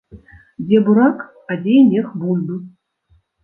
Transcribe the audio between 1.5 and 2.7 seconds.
а дзе і мех бульбы.